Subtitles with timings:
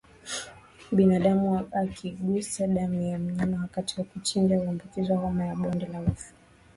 [0.91, 6.33] Binadamu akigusa damu ya mnyama wakati wa kuchinja huambukizwa homa ya bonde la ufa